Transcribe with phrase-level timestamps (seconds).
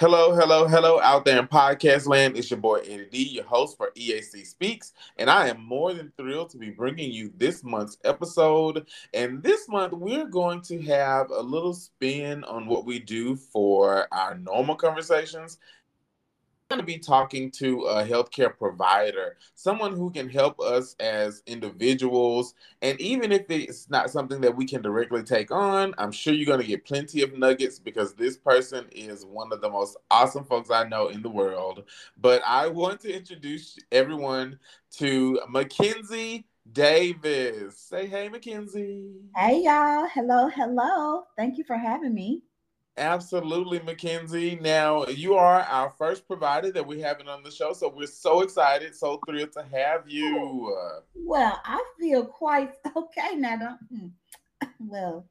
[0.00, 2.34] Hello, hello, hello out there in podcast land.
[2.34, 6.10] It's your boy Eddie D, your host for EAC Speaks, and I am more than
[6.16, 8.86] thrilled to be bringing you this month's episode.
[9.12, 14.08] And this month, we're going to have a little spin on what we do for
[14.10, 15.58] our normal conversations
[16.70, 22.54] going to be talking to a healthcare provider, someone who can help us as individuals.
[22.80, 26.46] And even if it's not something that we can directly take on, I'm sure you're
[26.46, 30.44] going to get plenty of nuggets because this person is one of the most awesome
[30.44, 31.82] folks I know in the world.
[32.16, 34.60] But I want to introduce everyone
[34.98, 37.78] to Mackenzi Davis.
[37.78, 39.16] Say hey, Mackenzi.
[39.36, 40.06] Hey, y'all.
[40.14, 41.24] Hello, hello.
[41.36, 42.42] Thank you for having me.
[42.96, 44.60] Absolutely, Mackenzi.
[44.60, 48.42] Now, you are our first provider that we have on the show, so we're so
[48.42, 50.76] excited, so thrilled to have you.
[51.14, 53.78] Well, I feel quite okay now.
[53.92, 54.08] Hmm.
[54.78, 55.26] Well,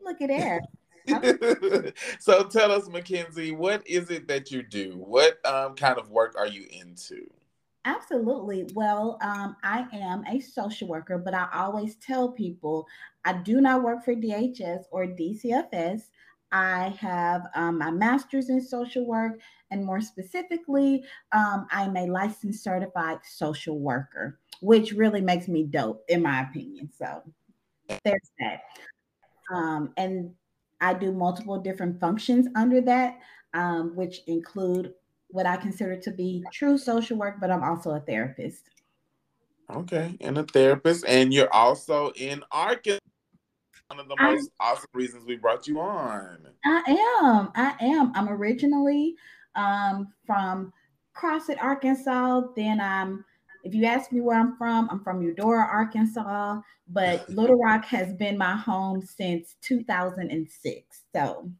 [0.00, 0.62] look at that.
[2.18, 4.92] so tell us, Mackenzi, what is it that you do?
[4.96, 7.26] What um, kind of work are you into?
[7.84, 8.70] Absolutely.
[8.74, 12.86] Well, um, I am a social worker, but I always tell people
[13.24, 16.02] I do not work for DHS or DCFS.
[16.52, 22.62] I have um, my master's in social work, and more specifically, um, I'm a licensed
[22.62, 26.90] certified social worker, which really makes me dope, in my opinion.
[26.96, 27.22] So
[28.04, 28.62] there's that.
[29.50, 30.32] Um, and
[30.80, 33.18] I do multiple different functions under that,
[33.54, 34.92] um, which include
[35.28, 38.68] what I consider to be true social work, but I'm also a therapist.
[39.74, 42.98] Okay, and a therapist, and you're also in Arkansas
[43.92, 46.38] one of the most awesome reasons we brought you on.
[46.64, 46.82] I
[47.22, 47.50] am.
[47.54, 48.10] I am.
[48.14, 49.16] I'm originally
[49.54, 50.72] um, from
[51.12, 52.40] Crossett, Arkansas.
[52.56, 53.22] Then I'm,
[53.64, 56.60] if you ask me where I'm from, I'm from Eudora, Arkansas.
[56.88, 61.02] But Little Rock has been my home since 2006.
[61.14, 61.50] So.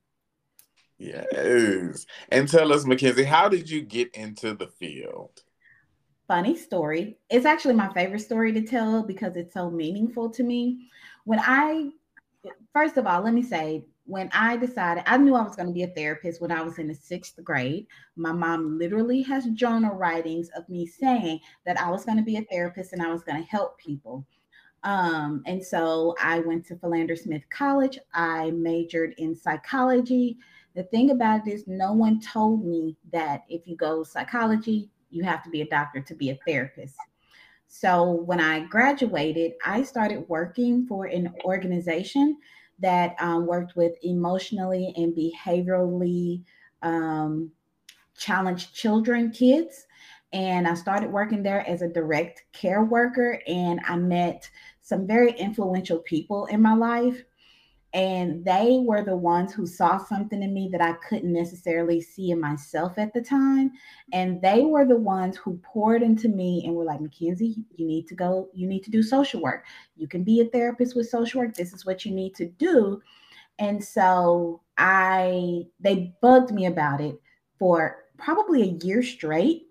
[0.96, 2.06] Yes.
[2.30, 5.42] And tell us, Mackenzi, how did you get into the field?
[6.28, 7.18] Funny story.
[7.28, 10.88] It's actually my favorite story to tell because it's so meaningful to me.
[11.24, 11.90] When I
[12.72, 15.74] first of all, let me say, when I decided, I knew I was going to
[15.74, 17.86] be a therapist when I was in the sixth grade.
[18.16, 22.36] My mom literally has journal writings of me saying that I was going to be
[22.36, 24.26] a therapist and I was going to help people.
[24.82, 27.98] Um, and so I went to Philander Smith College.
[28.12, 30.36] I majored in psychology.
[30.74, 35.22] The thing about it is, no one told me that if you go psychology, you
[35.22, 36.96] have to be a doctor to be a therapist.
[37.74, 42.36] So when I graduated, I started working for an organization
[42.80, 46.42] that um, worked with emotionally and behaviorally
[46.82, 47.50] um,
[48.14, 49.86] challenged children, kids.
[50.34, 53.40] And I started working there as a direct care worker.
[53.46, 54.50] And I met
[54.82, 57.24] some very influential people in my life
[57.94, 62.30] and they were the ones who saw something in me that I couldn't necessarily see
[62.30, 63.72] in myself at the time.
[64.14, 68.08] And they were the ones who poured into me and were like, Mackenzi, you need
[68.08, 69.66] to go, you need to do social work.
[69.94, 71.54] You can be a therapist with social work.
[71.54, 73.02] This is what you need to do.
[73.58, 77.20] And so I, they bugged me about it
[77.58, 79.66] for probably a year straight.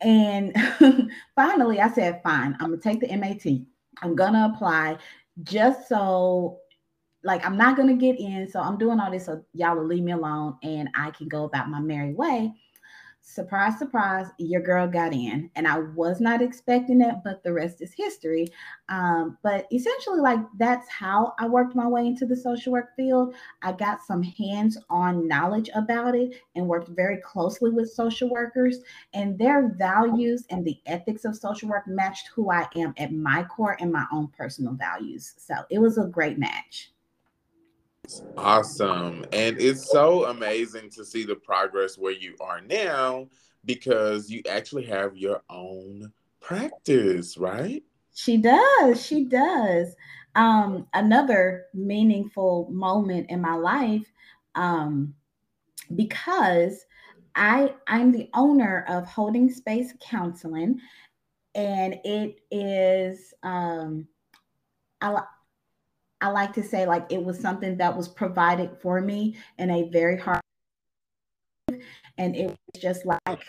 [0.00, 0.54] And
[1.34, 3.44] finally, I said, fine, I'm going to take the MAT.
[4.00, 4.98] I'm going to apply
[5.42, 6.60] just so
[7.24, 10.04] like I'm not gonna get in, so I'm doing all this so y'all will leave
[10.04, 12.54] me alone and I can go about my merry way.
[13.20, 17.82] Surprise, surprise, your girl got in, and I was not expecting it, but the rest
[17.82, 18.46] is history.
[18.88, 23.34] Um, but essentially, like that's how I worked my way into the social work field.
[23.60, 28.78] I got some hands-on knowledge about it and worked very closely with social workers,
[29.12, 33.42] and their values and the ethics of social work matched who I am at my
[33.42, 35.34] core and my own personal values.
[35.36, 36.92] So it was a great match.
[38.36, 39.24] Awesome.
[39.32, 43.28] And it's so amazing to see the progress where you are now
[43.64, 47.82] because you actually have your own practice, right?
[48.14, 49.04] She does.
[49.04, 49.94] She does.
[50.34, 54.06] Um, another meaningful moment in my life
[54.54, 55.14] um,
[55.94, 56.84] because
[57.34, 60.80] I I'm the owner of Holding Space Counseling,
[61.54, 64.08] and it is um,
[65.00, 65.22] I
[66.20, 69.88] I like to say like it was something that was provided for me in a
[69.90, 70.40] very hard
[72.18, 73.44] and it was just like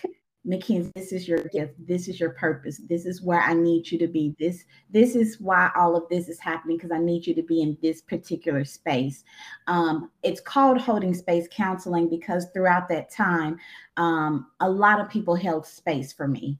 [0.47, 1.73] Mackenzi, this is your gift.
[1.85, 2.81] This is your purpose.
[2.87, 4.35] This is where I need you to be.
[4.39, 7.61] This this is why all of this is happening because I need you to be
[7.61, 9.23] in this particular space.
[9.67, 13.59] Um, it's called holding space counseling because throughout that time,
[13.97, 16.57] um, a lot of people held space for me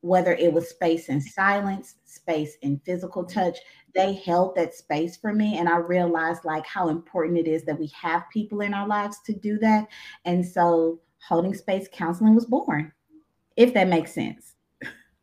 [0.00, 3.58] whether it was space and silence, space and physical touch,
[3.94, 5.58] they held that space for me.
[5.58, 9.18] And I realized like how important it is that we have people in our lives
[9.26, 9.88] to do that.
[10.24, 12.92] And so holding space counseling was born,
[13.56, 14.54] if that makes sense.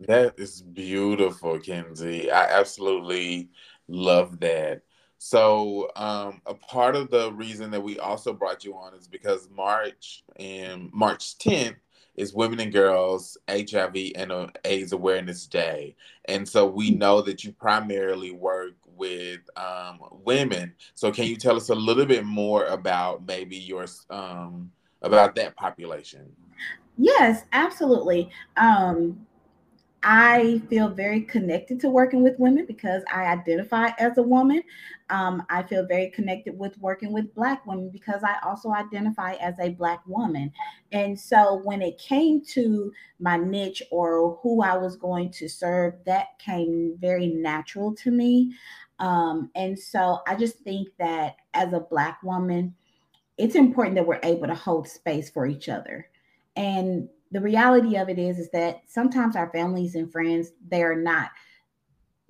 [0.01, 2.30] That is beautiful, Kenzi.
[2.30, 3.50] I absolutely
[3.88, 4.81] love that.
[5.18, 9.50] So, um, a part of the reason that we also brought you on is because
[9.50, 11.77] March and March 10th
[12.15, 15.95] is Women and Girls HIV and AIDS Awareness Day.
[16.25, 20.73] And so we know that you primarily work with um, women.
[20.94, 24.71] So can you tell us a little bit more about maybe your um,
[25.01, 26.31] about that population?
[26.97, 28.29] Yes, absolutely.
[28.57, 29.25] Um,
[30.07, 34.61] I feel very connected to working with women because I identify as a woman.
[35.09, 39.55] Um, I feel very connected with working with Black women because I also identify as
[39.59, 40.53] a Black woman.
[40.91, 45.95] And so when it came to my niche or who I was going to serve,
[46.05, 48.53] that came very natural to me.
[48.99, 52.75] Um, and so I just think that as a Black woman,
[53.39, 56.07] it's important that we're able to hold space for each other.
[56.55, 60.95] And the reality of it is is that sometimes our families and friends they are
[60.95, 61.31] not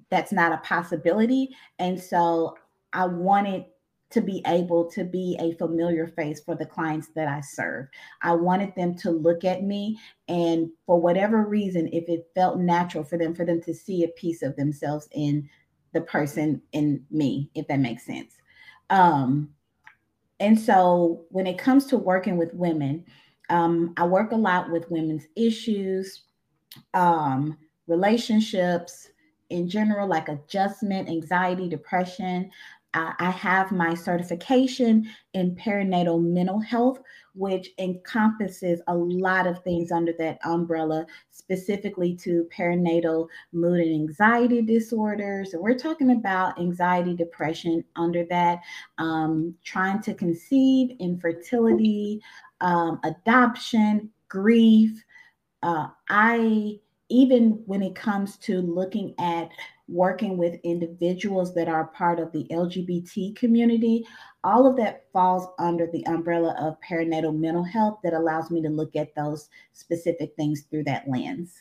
[0.09, 1.55] that's not a possibility.
[1.79, 2.57] And so
[2.93, 3.65] i wanted
[4.11, 7.87] to be able to be a familiar face for the clients that i serve.
[8.21, 13.03] I wanted them to look at me and for whatever reason if it felt natural
[13.03, 15.49] for them for them to see a piece of themselves in
[15.93, 18.35] the person in me if that makes sense.
[18.89, 19.49] Um
[20.39, 23.05] and so when it comes to working with women
[23.49, 26.23] um, I work a lot with women's issues,
[26.93, 27.57] um,
[27.87, 29.09] relationships
[29.49, 32.49] in general, like adjustment, anxiety, depression.
[32.93, 36.99] Uh, I have my certification in perinatal mental health,
[37.33, 44.61] which encompasses a lot of things under that umbrella, specifically to perinatal mood and anxiety
[44.61, 45.53] disorders.
[45.53, 48.61] And we're talking about anxiety, depression under that,
[48.97, 52.21] um, trying to conceive, infertility,
[52.61, 55.03] um, adoption, grief.
[55.63, 56.79] Uh, I
[57.09, 59.49] even when it comes to looking at
[59.87, 64.05] working with individuals that are part of the LGBT community,
[64.43, 68.69] all of that falls under the umbrella of perinatal mental health that allows me to
[68.69, 71.53] look at those specific things through that lens.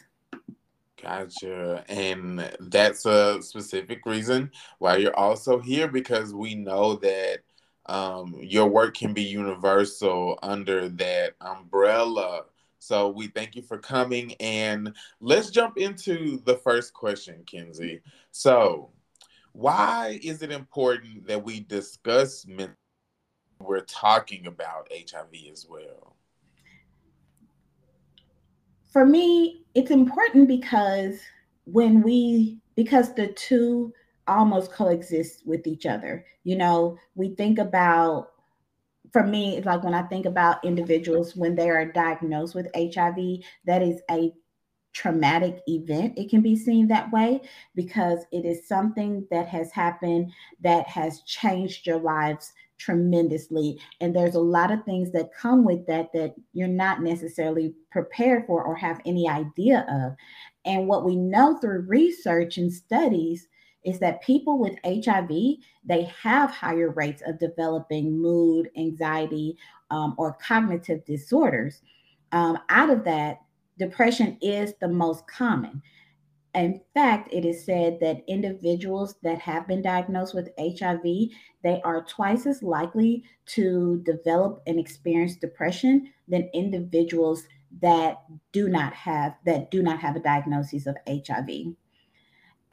[1.02, 1.84] Gotcha.
[1.88, 7.40] And that's a specific reason why you're also here because we know that
[7.86, 12.44] um, your work can be universal under that umbrella.
[12.78, 14.34] So we thank you for coming.
[14.40, 18.00] And let's jump into the first question, Kenzi.
[18.30, 18.90] So,
[19.52, 22.74] why is it important that we discuss mental?
[23.60, 26.16] We're talking about HIV as well.
[28.92, 31.20] For me, it's important because
[31.64, 33.92] when we, because the two
[34.26, 36.24] almost coexist with each other.
[36.44, 38.30] You know, we think about
[39.12, 43.44] for me, it's like when I think about individuals when they are diagnosed with HIV,
[43.64, 44.32] that is a
[44.92, 46.18] traumatic event.
[46.18, 47.42] It can be seen that way
[47.74, 50.32] because it is something that has happened
[50.62, 53.78] that has changed your lives tremendously.
[54.00, 58.46] And there's a lot of things that come with that that you're not necessarily prepared
[58.46, 60.16] for or have any idea of.
[60.64, 63.48] And what we know through research and studies
[63.84, 65.28] is that people with HIV
[65.84, 69.56] they have higher rates of developing mood, anxiety,
[69.90, 71.82] um, or cognitive disorders.
[72.32, 73.42] Um, out of that,
[73.78, 75.82] depression is the most common.
[76.54, 81.02] In fact, it is said that individuals that have been diagnosed with HIV,
[81.62, 87.44] they are twice as likely to develop and experience depression than individuals
[87.82, 88.22] that
[88.52, 91.74] do not have that do not have a diagnosis of HIV.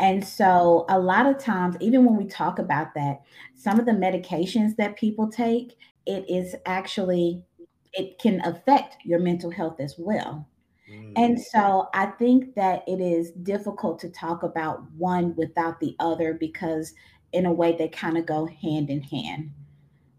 [0.02, 3.22] And so, a lot of times, even when we talk about that,
[3.54, 5.78] some of the medications that people take,
[6.08, 7.44] it is actually,
[7.94, 10.48] it can affect your mental health as well.
[10.92, 11.14] Mm.
[11.16, 16.34] And so, I think that it is difficult to talk about one without the other
[16.34, 16.96] because,
[17.32, 19.52] in a way, they kind of go hand in hand.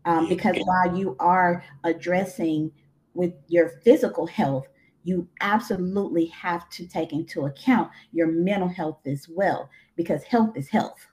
[0.04, 2.70] Um, because while you are addressing
[3.14, 4.68] with your physical health,
[5.04, 10.68] you absolutely have to take into account your mental health as well, because health is
[10.68, 11.06] health.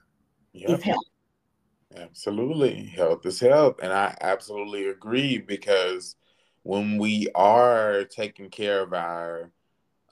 [0.52, 0.70] Yep.
[0.70, 1.04] It's health.
[1.96, 2.84] Absolutely.
[2.84, 3.76] Health is health.
[3.82, 6.16] And I absolutely agree because
[6.62, 9.50] when we are taking care of our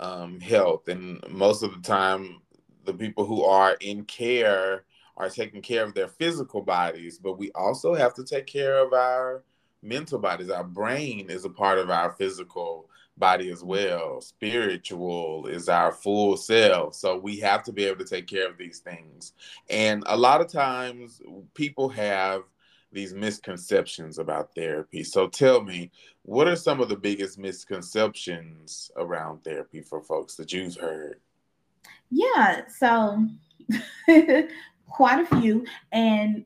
[0.01, 2.41] um, health, and most of the time,
[2.85, 4.85] the people who are in care
[5.17, 8.93] are taking care of their physical bodies, but we also have to take care of
[8.93, 9.45] our
[9.83, 10.51] mental bodies.
[10.51, 14.21] Our brain is a part of our physical body as well.
[14.21, 16.95] Spiritual is our full self.
[16.95, 19.33] So we have to be able to take care of these things.
[19.69, 21.21] And a lot of times
[21.55, 22.43] people have
[22.93, 25.05] these misconceptions about therapy.
[25.05, 25.91] So tell me,
[26.23, 31.21] what are some of the biggest misconceptions around therapy for folks that you've heard?
[32.11, 33.27] Yeah, so
[34.89, 35.67] quite a few.
[35.93, 36.45] And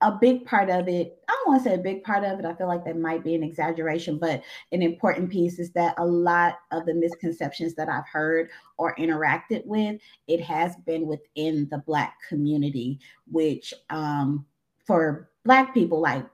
[0.00, 2.44] a big part of it, I don't want to say a big part of it,
[2.44, 6.04] I feel like that might be an exaggeration, but an important piece is that a
[6.04, 11.78] lot of the misconceptions that I've heard or interacted with, it has been within the
[11.78, 13.00] Black community,
[13.30, 14.46] which um,
[14.86, 16.24] for Black people, like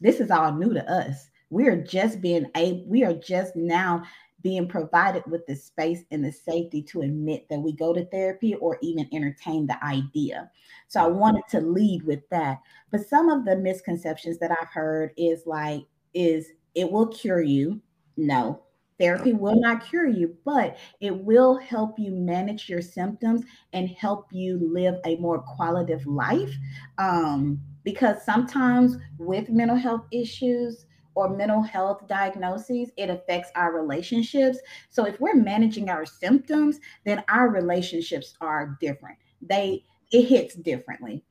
[0.00, 1.30] this is all new to us.
[1.50, 4.04] We are just being a, we are just now
[4.42, 8.54] being provided with the space and the safety to admit that we go to therapy
[8.54, 10.50] or even entertain the idea.
[10.88, 11.18] So I mm-hmm.
[11.18, 12.60] wanted to lead with that.
[12.90, 17.80] But some of the misconceptions that I've heard is like, is it will cure you.
[18.16, 18.62] No,
[18.98, 23.42] therapy will not cure you, but it will help you manage your symptoms
[23.72, 26.54] and help you live a more qualitative life.
[26.98, 34.58] Um, because sometimes with mental health issues, or mental health diagnoses, it affects our relationships.
[34.88, 39.18] So if we're managing our symptoms, then our relationships are different.
[39.42, 41.24] They it hits differently.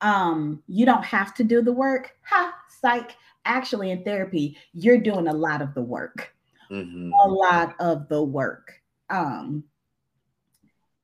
[0.00, 2.12] Um, you don't have to do the work.
[2.24, 3.16] Ha, psych.
[3.44, 6.34] Actually, in therapy, you're doing a lot of the work.
[6.70, 7.12] Mm-hmm.
[7.12, 8.72] A lot of the work.
[9.08, 9.64] Um,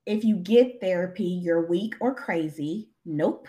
[0.07, 2.89] if you get therapy, you're weak or crazy.
[3.05, 3.49] Nope.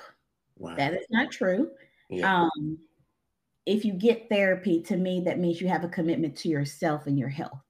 [0.57, 0.75] Wow.
[0.75, 1.71] That is not true.
[2.09, 2.43] Yeah.
[2.43, 2.77] Um,
[3.65, 7.17] if you get therapy, to me, that means you have a commitment to yourself and
[7.17, 7.61] your health.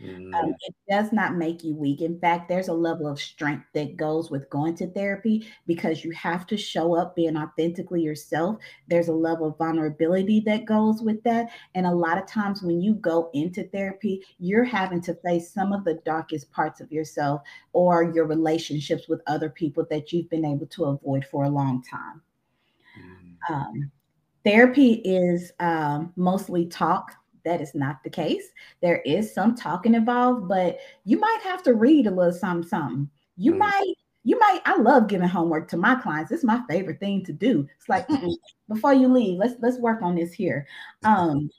[0.00, 0.34] Mm.
[0.34, 2.02] Um, it does not make you weak.
[2.02, 6.10] In fact, there's a level of strength that goes with going to therapy because you
[6.10, 8.58] have to show up being authentically yourself.
[8.88, 11.48] There's a level of vulnerability that goes with that.
[11.74, 15.72] And a lot of times when you go into therapy, you're having to face some
[15.72, 17.40] of the darkest parts of yourself
[17.72, 21.82] or your relationships with other people that you've been able to avoid for a long
[21.82, 22.20] time.
[23.00, 23.54] Mm.
[23.54, 23.92] Um,
[24.46, 27.12] Therapy is um, mostly talk.
[27.44, 28.44] That is not the case.
[28.80, 33.10] There is some talking involved, but you might have to read a little something, something.
[33.36, 33.58] You mm.
[33.58, 34.60] might, you might.
[34.64, 36.30] I love giving homework to my clients.
[36.30, 37.66] It's my favorite thing to do.
[37.76, 38.06] It's like
[38.68, 40.68] before you leave, let's let's work on this here.
[41.02, 41.50] Um,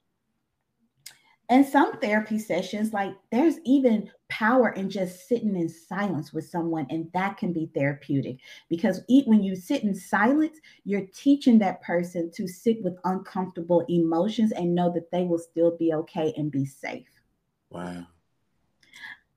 [1.50, 6.86] and some therapy sessions, like there's even power in just sitting in silence with someone,
[6.90, 8.40] and that can be therapeutic
[8.70, 14.52] because when you sit in silence, you're teaching that person to sit with uncomfortable emotions
[14.52, 17.08] and know that they will still be okay and be safe.
[17.70, 18.08] Wow.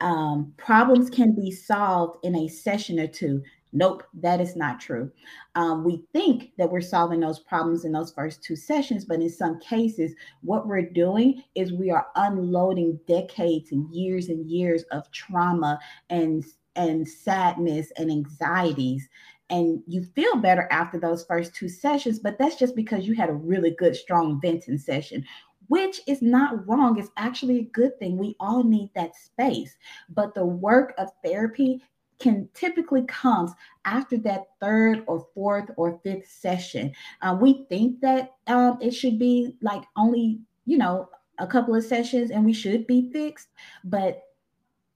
[0.00, 3.42] Um, problems can be solved in a session or two.
[3.72, 5.10] Nope, that is not true.
[5.54, 9.30] Um, we think that we're solving those problems in those first two sessions, but in
[9.30, 15.10] some cases, what we're doing is we are unloading decades and years and years of
[15.12, 16.44] trauma and
[16.76, 19.08] and sadness and anxieties
[19.50, 23.28] and you feel better after those first two sessions but that's just because you had
[23.28, 25.24] a really good strong venting session
[25.70, 26.98] which is not wrong.
[26.98, 28.18] It's actually a good thing.
[28.18, 29.76] We all need that space.
[30.08, 31.80] But the work of therapy
[32.20, 33.50] can typically comes
[33.84, 36.92] after that third or fourth or fifth session.
[37.22, 41.08] Uh, we think that um, it should be like only, you know,
[41.38, 43.48] a couple of sessions and we should be fixed,
[43.82, 44.22] but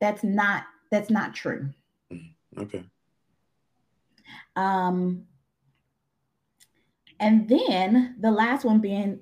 [0.00, 1.70] that's not that's not true.
[2.12, 2.60] Mm-hmm.
[2.60, 2.84] Okay.
[4.54, 5.24] Um,
[7.18, 9.20] and then the last one being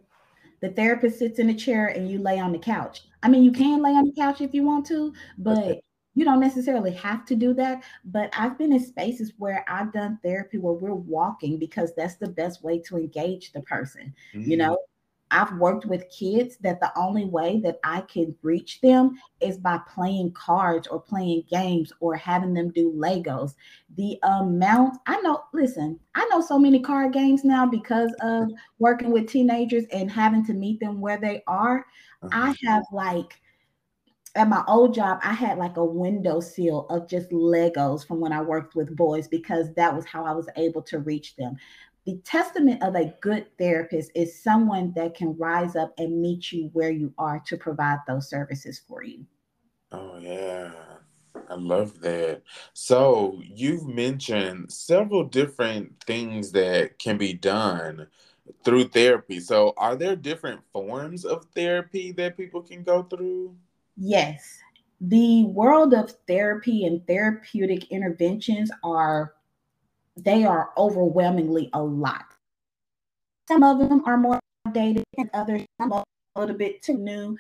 [0.61, 3.03] the therapist sits in a chair and you lay on the couch.
[3.23, 5.83] I mean, you can lay on the couch if you want to, but okay
[6.15, 10.19] you don't necessarily have to do that but i've been in spaces where i've done
[10.23, 14.51] therapy where we're walking because that's the best way to engage the person mm-hmm.
[14.51, 14.77] you know
[15.31, 19.79] i've worked with kids that the only way that i can reach them is by
[19.93, 23.55] playing cards or playing games or having them do legos
[23.97, 29.11] the amount i know listen i know so many card games now because of working
[29.11, 31.87] with teenagers and having to meet them where they are
[32.23, 32.29] uh-huh.
[32.33, 33.41] i have like
[34.35, 38.33] at my old job, I had like a window seal of just Legos from when
[38.33, 41.57] I worked with boys because that was how I was able to reach them.
[42.07, 46.71] The testament of a good therapist is someone that can rise up and meet you
[46.73, 49.25] where you are to provide those services for you.
[49.93, 50.73] Oh, yeah.
[51.49, 52.43] I love that.
[52.73, 58.07] So, you've mentioned several different things that can be done
[58.65, 59.41] through therapy.
[59.41, 63.55] So, are there different forms of therapy that people can go through?
[63.97, 64.59] Yes.
[65.01, 69.35] The world of therapy and therapeutic interventions are
[70.17, 72.25] they are overwhelmingly a lot.
[73.49, 74.39] Some of them are more
[74.73, 76.05] dated and others a
[76.37, 77.37] little bit too new.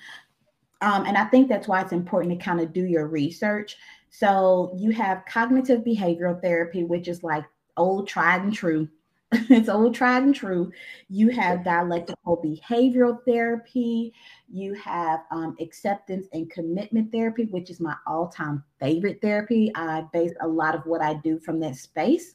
[0.81, 3.77] Um, and I think that's why it's important to kind of do your research.
[4.11, 7.45] So you have cognitive behavioral therapy, which is like
[7.77, 8.89] old tried and true
[9.49, 10.71] it's old tried and true.
[11.09, 14.13] You have dialectical behavioral therapy.
[14.51, 19.73] You have um, acceptance and commitment therapy, which is my all time favorite therapy.
[19.75, 22.35] I base a lot of what I do from that space.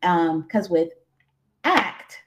[0.00, 0.88] Because um, with
[1.62, 2.18] ACT,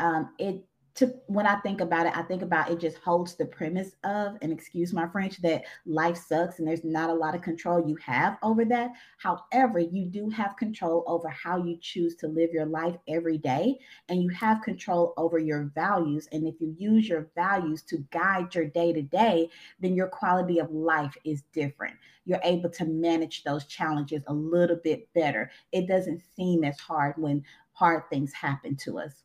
[0.00, 0.64] um, it
[1.00, 4.36] to when I think about it, I think about it just holds the premise of,
[4.42, 7.96] and excuse my French, that life sucks and there's not a lot of control you
[7.96, 8.90] have over that.
[9.18, 13.78] However, you do have control over how you choose to live your life every day,
[14.08, 16.28] and you have control over your values.
[16.32, 19.48] And if you use your values to guide your day to day,
[19.80, 21.96] then your quality of life is different.
[22.26, 25.50] You're able to manage those challenges a little bit better.
[25.72, 27.42] It doesn't seem as hard when
[27.72, 29.22] hard things happen to us.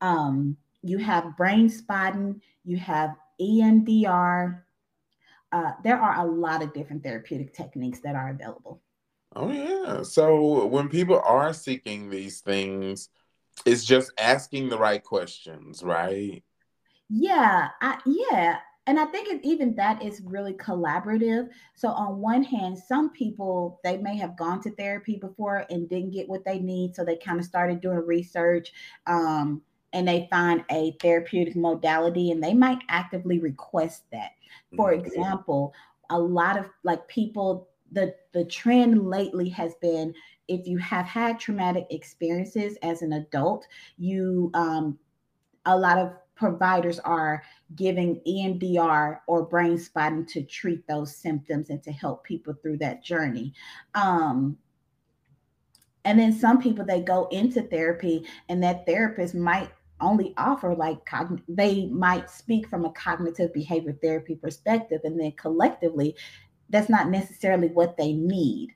[0.00, 4.62] Um, you have brain spotting, you have EMDR.
[5.50, 8.80] Uh, there are a lot of different therapeutic techniques that are available.
[9.34, 10.02] Oh yeah.
[10.02, 13.08] So when people are seeking these things,
[13.64, 16.42] it's just asking the right questions, right?
[17.08, 18.58] Yeah, I, yeah.
[18.86, 21.48] And I think it, even that is really collaborative.
[21.74, 26.10] So on one hand, some people they may have gone to therapy before and didn't
[26.10, 28.72] get what they need, so they kind of started doing research.
[29.06, 29.62] Um,
[29.92, 34.32] and they find a therapeutic modality and they might actively request that.
[34.76, 35.04] For mm-hmm.
[35.04, 35.74] example,
[36.10, 40.14] a lot of like people the the trend lately has been
[40.48, 43.66] if you have had traumatic experiences as an adult,
[43.98, 44.98] you um
[45.66, 47.42] a lot of providers are
[47.76, 53.04] giving EMDR or brain spotting to treat those symptoms and to help people through that
[53.04, 53.52] journey.
[53.94, 54.56] Um,
[56.04, 59.70] and then some people they go into therapy and that therapist might
[60.02, 65.32] only offer like cogn- they might speak from a cognitive behavior therapy perspective and then
[65.32, 66.14] collectively
[66.68, 68.74] that's not necessarily what they need.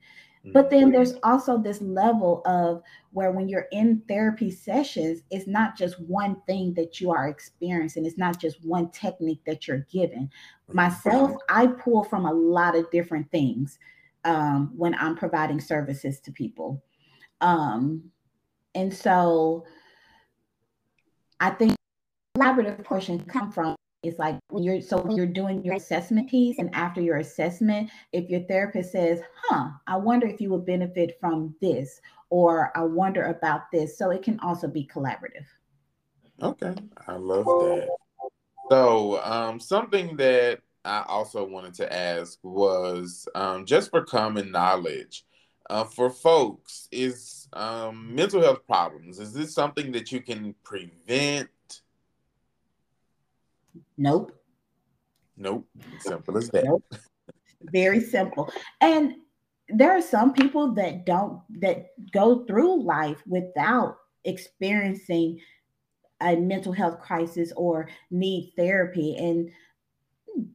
[0.52, 0.92] But then mm-hmm.
[0.92, 2.80] there's also this level of
[3.10, 8.06] where when you're in therapy sessions it's not just one thing that you are experiencing
[8.06, 10.30] it's not just one technique that you're given.
[10.72, 13.78] Myself i pull from a lot of different things
[14.24, 16.82] um, when i'm providing services to people.
[17.40, 18.10] Um,
[18.76, 19.64] and so
[21.40, 21.74] I think
[22.36, 26.58] collaborative portion come from is like when you're so when you're doing your assessment piece
[26.58, 31.18] and after your assessment, if your therapist says, huh, I wonder if you would benefit
[31.20, 33.98] from this, or I wonder about this.
[33.98, 35.46] So it can also be collaborative.
[36.42, 36.74] Okay.
[37.08, 37.88] I love that.
[38.70, 45.24] So um something that I also wanted to ask was um, just for common knowledge
[45.70, 49.18] uh, for folks is um, mental health problems.
[49.18, 51.48] Is this something that you can prevent?
[53.98, 54.32] Nope.
[55.36, 55.66] Nope.
[56.00, 56.64] Simple as that.
[56.64, 56.84] Nope.
[57.62, 58.52] Very simple.
[58.80, 59.14] And
[59.68, 65.40] there are some people that don't that go through life without experiencing
[66.22, 69.50] a mental health crisis or need therapy and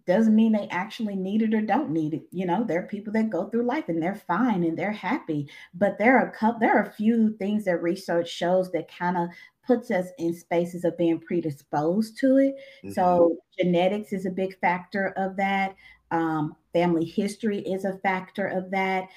[0.06, 2.24] doesn't mean they actually need it or don't need it.
[2.32, 5.50] You know, there are people that go through life and they're fine and they're happy.
[5.74, 9.18] But there are a couple, there are a few things that research shows that kind
[9.18, 9.30] of
[9.66, 12.56] puts us in spaces of being predisposed to it.
[12.84, 12.92] Mm-hmm.
[12.92, 15.76] So genetics is a big factor of that.
[16.12, 19.08] Um, family history is a factor of that.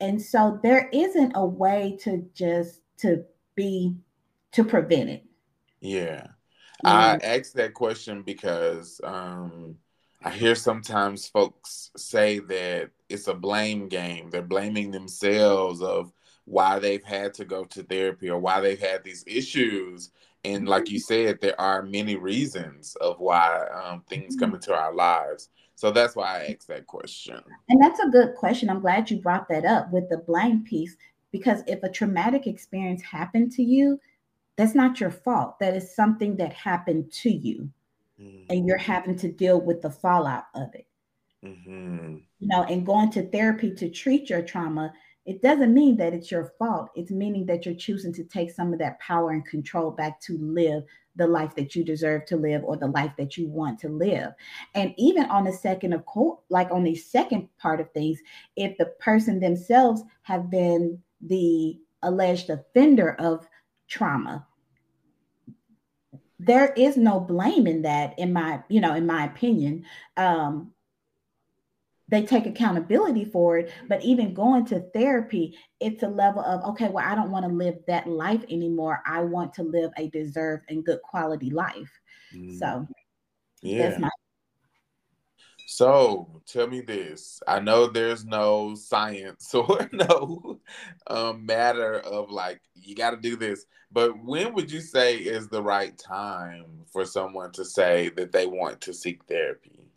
[0.00, 3.94] And so there isn't a way to just to be
[4.52, 5.24] to prevent it.
[5.80, 6.28] Yeah.
[6.84, 9.76] I asked that question because um
[10.22, 14.30] I hear sometimes folks say that it's a blame game.
[14.30, 16.12] They're blaming themselves of
[16.44, 20.10] why they've had to go to therapy or why they've had these issues.
[20.44, 24.94] And like you said, there are many reasons of why um, things come into our
[24.94, 25.50] lives.
[25.76, 27.40] So that's why I asked that question.
[27.68, 28.70] And that's a good question.
[28.70, 30.96] I'm glad you brought that up with the blame piece
[31.30, 34.00] because if a traumatic experience happened to you,
[34.56, 35.60] that's not your fault.
[35.60, 37.70] That is something that happened to you
[38.20, 38.44] mm-hmm.
[38.50, 40.86] and you're having to deal with the fallout of it.
[41.44, 42.16] Mm-hmm.
[42.40, 44.92] You know, and going to therapy to treat your trauma,
[45.24, 46.90] it doesn't mean that it's your fault.
[46.94, 50.38] It's meaning that you're choosing to take some of that power and control back to
[50.38, 50.84] live
[51.16, 54.32] the life that you deserve to live or the life that you want to live.
[54.74, 58.20] And even on the second of court, like on the second part of things,
[58.56, 63.46] if the person themselves have been the alleged offender of
[63.88, 64.46] trauma,
[66.38, 69.84] there is no blame in that in my you know in my opinion.
[70.16, 70.72] Um
[72.10, 76.88] they take accountability for it but even going to therapy it's a level of okay
[76.88, 79.02] well i don't want to live that life anymore.
[79.06, 81.90] I want to live a deserved and good quality life.
[82.34, 82.58] Mm.
[82.58, 82.88] so
[83.62, 83.98] yeah.
[83.98, 84.08] my-
[85.70, 87.42] So tell me this.
[87.46, 90.60] I know there's no science or no
[91.08, 93.66] um, matter of like, you got to do this.
[93.92, 98.46] But when would you say is the right time for someone to say that they
[98.46, 99.90] want to seek therapy?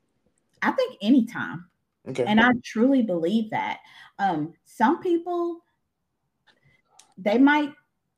[0.61, 1.63] I think anytime.
[2.05, 2.25] Okay.
[2.25, 3.79] And I truly believe that.
[4.19, 5.63] Um, some people,
[7.17, 7.71] they might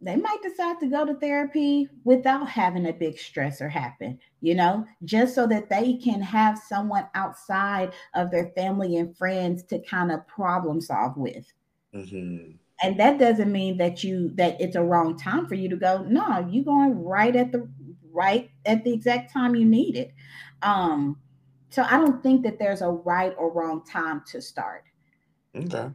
[0.04, 4.86] they might decide to go to therapy without having a big stressor happen, you know,
[5.04, 10.12] just so that they can have someone outside of their family and friends to kind
[10.12, 11.52] of problem solve with.
[11.96, 12.52] Mm-hmm.
[12.82, 16.04] And that doesn't mean that you that it's a wrong time for you to go.
[16.04, 17.70] No, you're going right at the
[18.12, 20.14] right at the exact time you need it.
[20.62, 21.18] Um,
[21.70, 24.84] so I don't think that there's a right or wrong time to start.
[25.56, 25.90] Okay.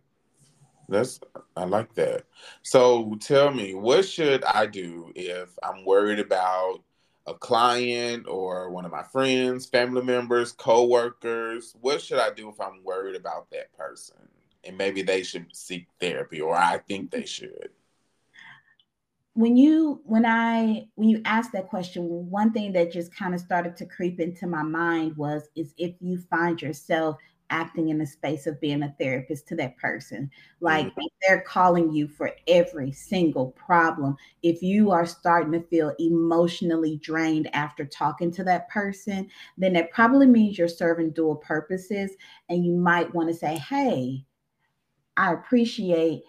[0.88, 1.20] That's
[1.57, 2.24] I like that.
[2.62, 6.83] So tell me, what should I do if I'm worried about
[7.27, 11.74] a client or one of my friends, family members, co-workers?
[11.81, 14.16] What should I do if I'm worried about that person?
[14.64, 17.70] And maybe they should seek therapy or I think they should.
[19.35, 23.40] When you when I when you asked that question, one thing that just kind of
[23.40, 27.18] started to creep into my mind was is if you find yourself
[27.51, 30.31] acting in the space of being a therapist to that person.
[30.61, 31.07] Like mm-hmm.
[31.27, 34.17] they're calling you for every single problem.
[34.43, 39.93] If you are starting to feel emotionally drained after talking to that person, then that
[39.93, 42.13] probably means you're serving dual purposes.
[42.49, 44.25] And you might want to say, Hey,
[45.17, 46.23] I appreciate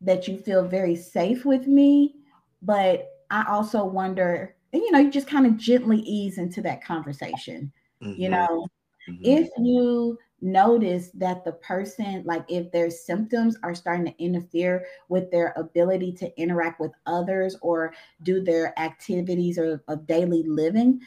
[0.00, 2.16] that you feel very safe with me,
[2.62, 6.84] but I also wonder, and you know, you just kind of gently ease into that
[6.84, 7.72] conversation.
[8.02, 8.20] Mm-hmm.
[8.20, 8.66] You know,
[9.08, 9.22] mm-hmm.
[9.24, 15.30] if you notice that the person, like if their symptoms are starting to interfere with
[15.30, 21.00] their ability to interact with others or do their activities of, of daily living,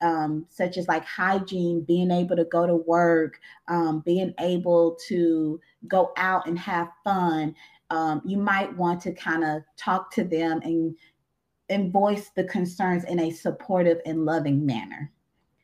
[0.00, 5.60] um, such as like hygiene, being able to go to work, um, being able to
[5.86, 7.54] go out and have fun,
[7.90, 10.96] um, you might want to kind of talk to them and
[11.70, 15.12] and voice the concerns in a supportive and loving manner.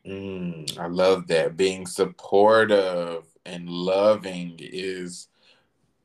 [0.07, 1.57] Mm, I love that.
[1.57, 5.29] Being supportive and loving is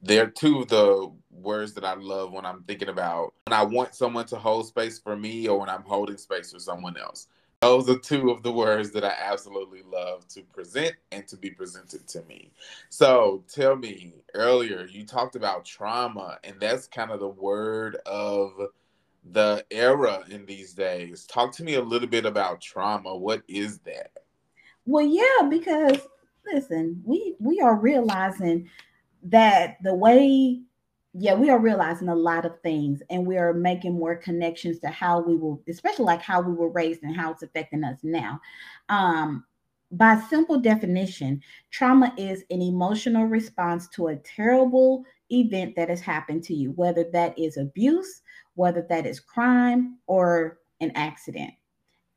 [0.02, 3.96] they're two of the words that I love when I'm thinking about when I want
[3.96, 7.28] someone to hold space for me or when I'm holding space for someone else.
[7.62, 11.50] Those are two of the words that I absolutely love to present and to be
[11.50, 12.52] presented to me.
[12.88, 18.54] So tell me earlier, you talked about trauma, and that's kind of the word of
[19.32, 21.26] the era in these days.
[21.26, 23.16] Talk to me a little bit about trauma.
[23.16, 24.12] What is that?
[24.86, 26.00] Well, yeah, because
[26.46, 28.70] listen, we we are realizing
[29.24, 30.62] that the way
[31.14, 34.90] yeah, we are realizing a lot of things and we are making more connections to
[34.90, 38.40] how we will, especially like how we were raised and how it's affecting us now.
[38.90, 39.44] Um,
[39.92, 46.44] by simple definition, trauma is an emotional response to a terrible event that has happened
[46.44, 48.22] to you, whether that is abuse,
[48.60, 51.52] whether that is crime or an accident.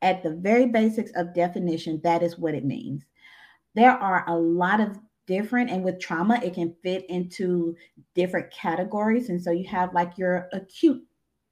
[0.01, 3.05] At the very basics of definition, that is what it means.
[3.75, 7.77] There are a lot of different, and with trauma, it can fit into
[8.13, 9.29] different categories.
[9.29, 11.01] And so you have like your acute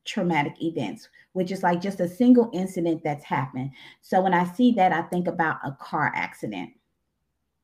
[0.04, 3.72] traumatic events, which is like just a single incident that's happened.
[4.02, 6.72] So when I see that, I think about a car accident,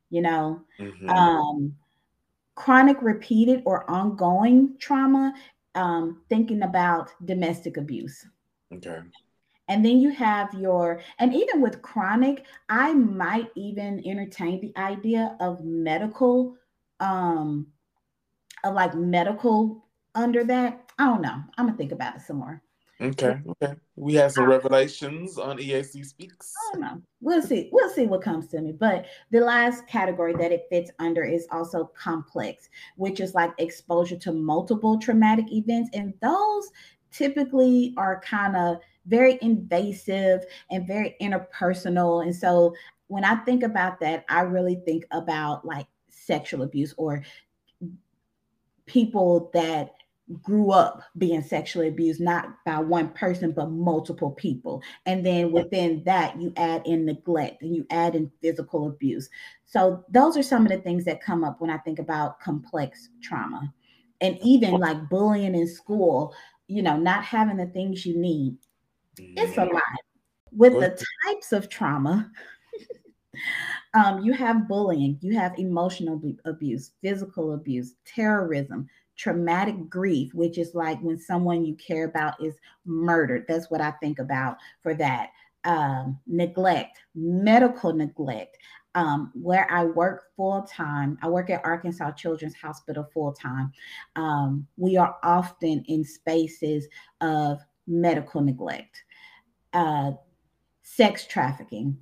[0.10, 0.62] you know.
[0.80, 1.10] Mm-hmm.
[1.10, 1.76] Um,
[2.56, 5.34] chronic, repeated, or ongoing trauma
[5.78, 8.26] um, thinking about domestic abuse.
[8.74, 9.00] Okay.
[9.70, 15.36] And then you have your, and even with chronic, I might even entertain the idea
[15.40, 16.56] of medical,
[17.00, 17.68] um,
[18.63, 19.86] of like medical
[20.16, 20.92] under that.
[20.98, 21.42] I don't know.
[21.58, 22.62] I'm gonna think about it some more.
[23.00, 23.76] Okay, okay.
[23.96, 26.52] We have some revelations on EAC Speaks.
[26.58, 27.02] I don't know.
[27.22, 27.70] We'll see.
[27.72, 28.72] We'll see what comes to me.
[28.72, 34.18] But the last category that it fits under is also complex, which is like exposure
[34.18, 35.92] to multiple traumatic events.
[35.94, 36.72] And those
[37.12, 42.24] typically are kind of very invasive and very interpersonal.
[42.24, 42.74] And so
[43.08, 47.24] when I think about that, I really think about like sexual abuse or
[48.88, 49.94] people that
[50.42, 54.82] grew up being sexually abused not by one person but multiple people.
[55.06, 59.30] And then within that you add in neglect and you add in physical abuse.
[59.66, 63.10] So those are some of the things that come up when i think about complex
[63.22, 63.74] trauma.
[64.20, 66.34] And even like bullying in school
[66.68, 68.58] you know not having the things you need
[69.18, 69.74] it's a mm-hmm.
[69.74, 69.84] lot.
[70.52, 72.32] With the types of trauma
[73.94, 78.88] um, you have bullying you have emotional abuse physical abuse terrorism
[79.18, 83.46] traumatic grief, which is like when someone you care about is murdered.
[83.48, 85.30] That's what I think about for that.
[85.68, 88.58] um, neglect, medical neglect.
[88.96, 93.72] Um, where I work full time, I work at Arkansas Children's Hospital full time.
[94.16, 96.88] Um, we are often in spaces
[97.22, 99.04] of medical neglect,
[99.74, 100.14] uh,
[100.82, 101.96] sex trafficking.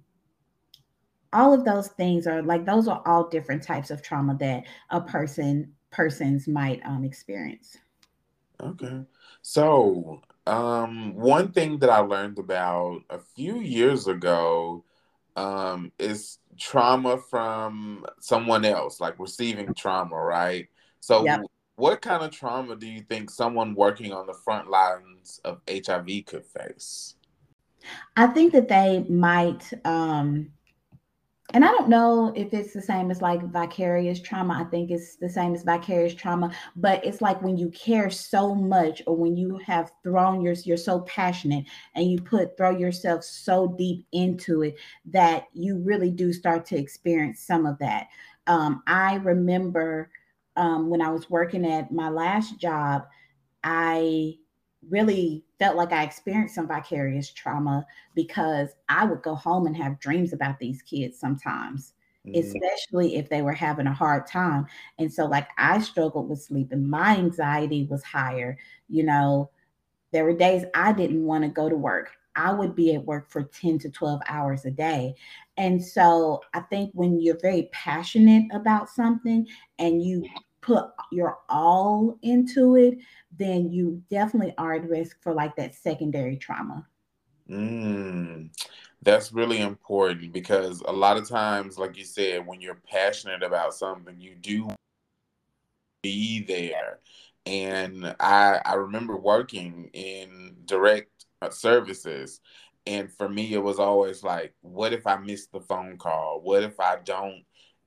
[1.33, 5.01] All of those things are like those are all different types of trauma that a
[5.01, 7.77] person persons might um, experience.
[8.61, 9.01] Okay,
[9.41, 14.83] so um, one thing that I learned about a few years ago
[15.35, 20.67] um, is trauma from someone else, like receiving trauma, right?
[20.99, 21.41] So, yep.
[21.75, 26.25] what kind of trauma do you think someone working on the front lines of HIV
[26.25, 27.15] could face?
[28.15, 30.51] I think that they might um,
[31.55, 34.55] and I don't know if it's the same as like vicarious trauma.
[34.59, 38.53] I think it's the same as vicarious trauma, but it's like when you care so
[38.53, 41.63] much or when you have thrown your you're so passionate
[41.95, 46.77] and you put throw yourself so deep into it that you really do start to
[46.77, 48.07] experience some of that.
[48.47, 50.09] Um, I remember
[50.57, 53.03] um, when I was working at my last job,
[53.63, 54.39] I
[54.89, 59.99] really felt like I experienced some vicarious trauma because I would go home and have
[59.99, 61.93] dreams about these kids sometimes,
[62.25, 62.39] mm-hmm.
[62.39, 64.65] especially if they were having a hard time.
[64.99, 68.57] And so, like, I struggled with sleep and my anxiety was higher.
[68.89, 69.49] You know,
[70.11, 72.11] there were days I didn't want to go to work.
[72.35, 75.15] I would be at work for 10 to 12 hours a day.
[75.57, 79.47] And so I think when you're very passionate about something
[79.79, 80.25] and you
[80.65, 82.97] put your all into it,
[83.37, 86.85] then you definitely are at risk for like that secondary trauma.
[87.49, 88.49] Mm,
[89.03, 93.75] that's really important because a lot of times, like you said, when you're passionate about
[93.75, 94.69] something, you do
[96.01, 96.99] be there.
[97.45, 102.41] And I I remember working in direct uh, services
[102.87, 106.63] and for me it was always like what if i miss the phone call what
[106.63, 107.43] if i don't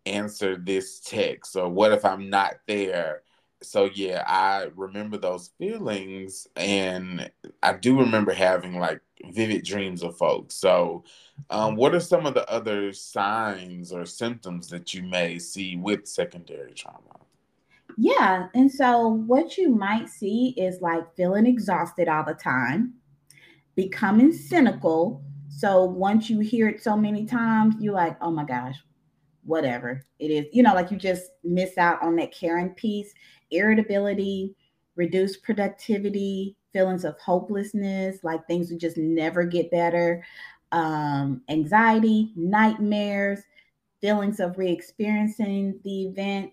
[0.08, 3.22] answer this text or what if i'm not there?
[3.62, 7.30] So yeah i remember those feelings and
[7.62, 9.00] i do remember having like
[9.32, 10.54] vivid dreams of folks.
[10.54, 11.04] So
[11.50, 16.06] um, what are some of the other signs or symptoms that you may see with
[16.06, 17.18] secondary trauma?
[17.96, 22.94] Yeah and so what you might see is like feeling exhausted all the time
[23.74, 25.22] becoming cynical.
[25.48, 28.76] So once you hear it so many times you're like oh my gosh
[29.48, 30.46] whatever it is.
[30.52, 33.12] You know, like you just miss out on that caring piece,
[33.50, 34.54] irritability,
[34.94, 40.24] reduced productivity, feelings of hopelessness, like things would just never get better,
[40.70, 43.40] um, anxiety, nightmares,
[44.00, 46.52] feelings of re experiencing the event,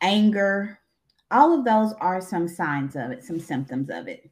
[0.00, 0.78] anger.
[1.30, 4.30] All of those are some signs of it, some symptoms of it.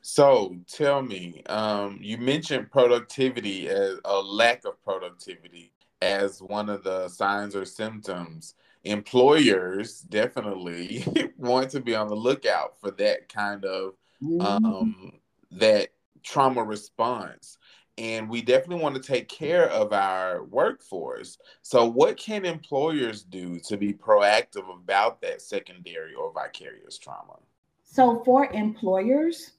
[0.00, 5.72] So tell me, um, you mentioned productivity as a lack of productivity
[6.02, 11.04] as one of the signs or symptoms, employers definitely
[11.36, 14.64] want to be on the lookout for that kind of mm-hmm.
[14.64, 15.12] um,
[15.50, 15.90] that
[16.22, 17.58] trauma response.
[17.98, 21.36] And we definitely want to take care of our workforce.
[21.60, 27.36] So, what can employers do to be proactive about that secondary or vicarious trauma?
[27.84, 29.50] So, for employers,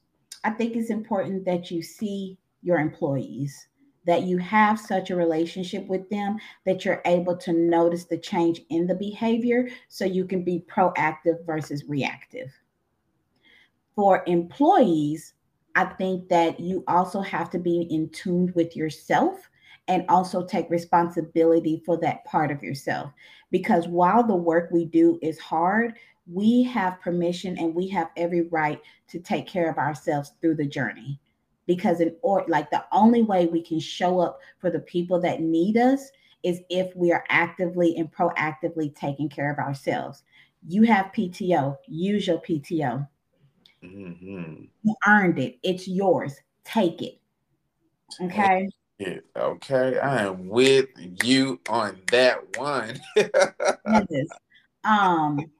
[0.42, 3.68] I think it's important that you see your employees
[4.06, 6.36] that you have such a relationship with them
[6.66, 11.44] that you're able to notice the change in the behavior so you can be proactive
[11.46, 12.50] versus reactive.
[13.94, 15.34] For employees,
[15.74, 19.48] I think that you also have to be in tune with yourself
[19.88, 23.12] and also take responsibility for that part of yourself.
[23.50, 25.94] Because while the work we do is hard,
[26.30, 30.66] we have permission and we have every right to take care of ourselves through the
[30.66, 31.20] journey
[31.66, 35.40] because in or like the only way we can show up for the people that
[35.40, 36.10] need us
[36.42, 40.22] is if we are actively and proactively taking care of ourselves.
[40.66, 43.06] You have PTO, use your PTO.
[43.82, 44.64] Mm-hmm.
[44.82, 46.34] You earned it, it's yours.
[46.64, 47.20] Take it.
[48.20, 48.68] Okay.
[49.36, 50.86] Okay, I am with
[51.24, 53.00] you on that one.
[53.16, 54.26] yes.
[54.84, 55.50] Um,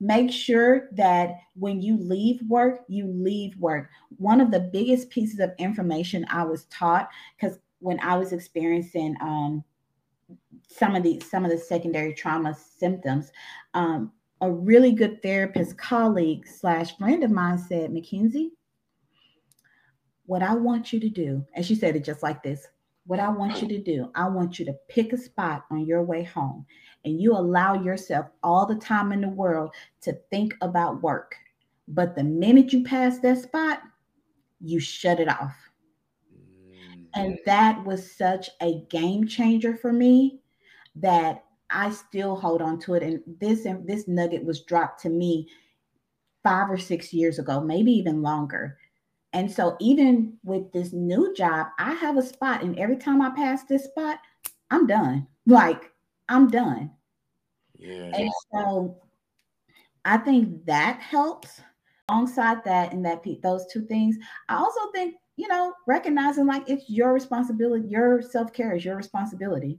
[0.00, 3.90] make sure that when you leave work, you leave work.
[4.16, 9.16] One of the biggest pieces of information I was taught, because when I was experiencing
[9.20, 9.64] um,
[10.68, 13.32] some of the some of the secondary trauma symptoms,
[13.74, 18.50] um, a really good therapist colleague slash friend of mine said, Mackenzi,
[20.26, 22.68] what I want you to do, and she said it just like this
[23.08, 26.04] what I want you to do, I want you to pick a spot on your
[26.04, 26.66] way home
[27.06, 31.34] and you allow yourself all the time in the world to think about work.
[31.88, 33.80] But the minute you pass that spot,
[34.60, 35.56] you shut it off.
[37.14, 37.42] And mm-hmm.
[37.46, 40.42] that was such a game changer for me
[40.96, 43.02] that I still hold on to it.
[43.02, 45.48] And this and this nugget was dropped to me
[46.42, 48.76] five or six years ago, maybe even longer.
[49.32, 53.30] And so even with this new job, I have a spot, and every time I
[53.30, 54.18] pass this spot,
[54.70, 55.26] I'm done.
[55.48, 55.92] Like
[56.28, 56.90] I'm done.
[57.78, 58.10] Yeah.
[58.14, 59.00] And so
[60.04, 61.62] I think that helps.
[62.10, 64.16] Alongside that, and that those two things,
[64.48, 67.88] I also think you know recognizing like it's your responsibility.
[67.88, 69.78] Your self care is your responsibility.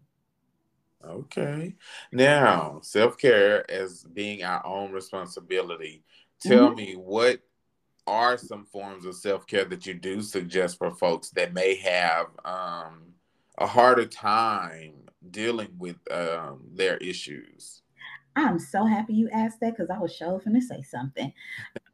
[1.05, 1.75] Okay.
[2.12, 6.03] Now, self care as being our own responsibility.
[6.41, 6.75] Tell mm-hmm.
[6.75, 7.41] me what
[8.10, 12.28] are some forms of self care that you do suggest for folks that may have
[12.43, 13.13] um,
[13.58, 14.93] a harder time
[15.32, 17.82] dealing with um, their issues?
[18.36, 21.32] I'm so happy you asked that because I was sure going to say something.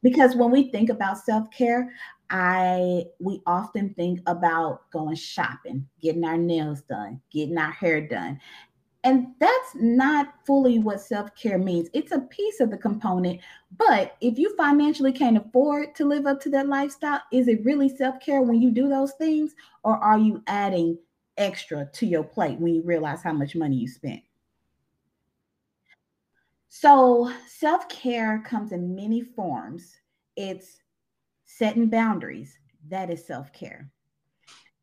[0.02, 1.92] Because when we think about self care,
[2.30, 8.40] I we often think about going shopping, getting our nails done, getting our hair done,
[9.04, 11.88] and that's not fully what self care means.
[11.92, 13.40] It's a piece of the component.
[13.76, 17.88] But if you financially can't afford to live up to that lifestyle, is it really
[17.88, 19.54] self care when you do those things?
[19.84, 20.98] Or are you adding
[21.36, 24.22] extra to your plate when you realize how much money you spent?
[26.68, 29.94] So, self care comes in many forms.
[30.36, 30.78] It's
[31.44, 33.90] setting boundaries, that is self care.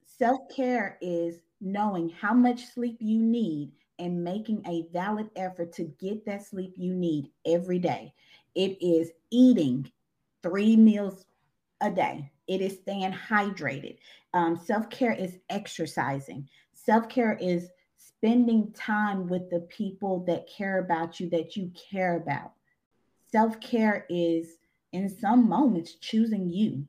[0.05, 5.83] Self care is knowing how much sleep you need and making a valid effort to
[5.99, 8.13] get that sleep you need every day.
[8.55, 9.91] It is eating
[10.41, 11.25] three meals
[11.81, 12.31] a day.
[12.47, 13.97] It is staying hydrated.
[14.33, 16.49] Um, Self care is exercising.
[16.73, 22.17] Self care is spending time with the people that care about you, that you care
[22.17, 22.53] about.
[23.31, 24.57] Self care is,
[24.91, 26.85] in some moments, choosing you.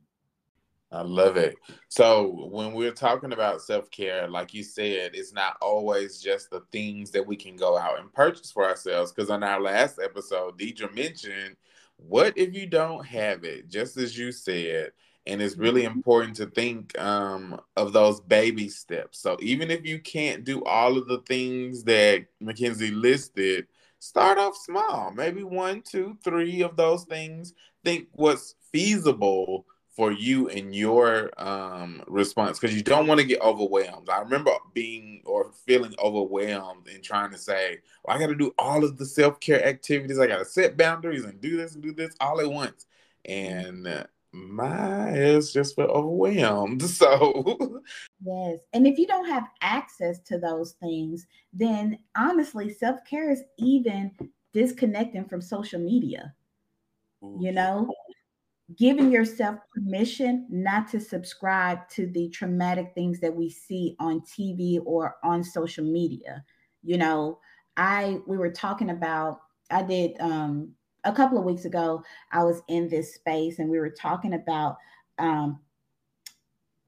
[0.95, 1.57] I love it.
[1.89, 7.11] So when we're talking about self-care, like you said, it's not always just the things
[7.11, 9.13] that we can go out and purchase for ourselves.
[9.13, 11.57] Because on our last episode, Deidre mentioned,
[11.97, 13.69] what if you don't have it?
[13.69, 14.93] Just as you said.
[15.27, 15.97] And it's really mm-hmm.
[15.97, 19.19] important to think um, of those baby steps.
[19.19, 23.67] So even if you can't do all of the things that Mackenzi listed,
[23.99, 25.13] start off small.
[25.13, 27.55] Maybe one, two, three of those things.
[27.85, 33.41] Think what's feasible for you and your um, response because you don't want to get
[33.41, 34.09] overwhelmed.
[34.09, 38.53] I remember being or feeling overwhelmed and trying to say, well, I got to do
[38.59, 40.19] all of the self care activities.
[40.19, 42.87] I got to set boundaries and do this and do this all at once.
[43.25, 46.83] And my ass just felt overwhelmed.
[46.95, 47.81] So,
[48.25, 48.59] yes.
[48.73, 54.11] And if you don't have access to those things, then honestly, self care is even
[54.53, 56.35] disconnecting from social media.
[57.41, 57.91] You know,
[58.77, 64.79] giving yourself permission not to subscribe to the traumatic things that we see on TV
[64.85, 66.43] or on social media.
[66.83, 67.39] You know,
[67.77, 70.73] I we were talking about I did um
[71.05, 74.77] a couple of weeks ago I was in this space and we were talking about
[75.19, 75.61] um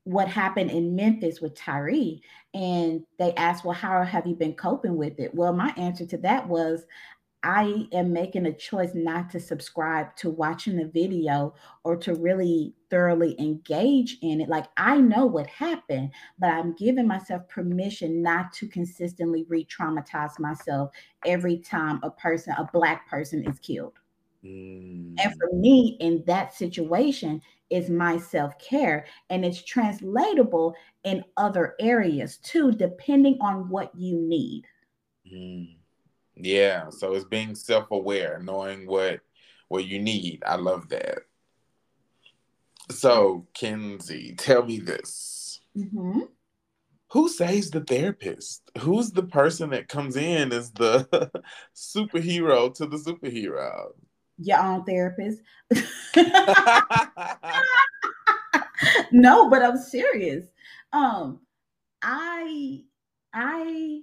[0.04, 2.22] what happened in Memphis with Tyree
[2.54, 5.34] and they asked well how have you been coping with it?
[5.34, 6.86] Well, my answer to that was
[7.42, 12.74] I am making a choice not to subscribe to watching the video or to really
[12.90, 14.48] thoroughly engage in it.
[14.48, 20.38] Like I know what happened, but I'm giving myself permission not to consistently re traumatize
[20.38, 20.90] myself
[21.24, 23.98] every time a person, a Black person, is killed.
[24.44, 25.14] Mm.
[25.18, 29.06] And for me, in that situation, is my self care.
[29.30, 34.64] And it's translatable in other areas too, depending on what you need.
[35.32, 35.76] Mm.
[36.36, 39.20] Yeah, so it's being self-aware, knowing what
[39.68, 40.42] what you need.
[40.46, 41.20] I love that.
[42.90, 45.60] So, Kenzi, tell me this.
[45.76, 46.20] Mm-hmm.
[47.12, 48.70] Who saves the therapist?
[48.78, 51.30] Who's the person that comes in as the
[51.74, 53.88] superhero to the superhero?
[54.38, 55.40] Your own therapist.
[59.10, 60.44] no, but I'm serious.
[60.92, 61.40] Um,
[62.02, 62.82] I
[63.32, 64.00] I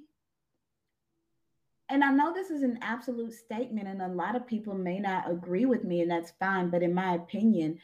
[1.93, 5.29] and I know this is an absolute statement, and a lot of people may not
[5.29, 6.71] agree with me, and that's fine.
[6.71, 7.77] But in my opinion,